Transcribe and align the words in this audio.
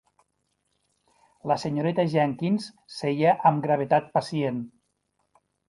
La 1.51 1.57
senyoreta 1.65 2.07
Jenkyns 2.15 2.71
seia 2.97 3.37
amb 3.53 3.65
gravetat 3.69 4.11
pacient. 4.19 4.61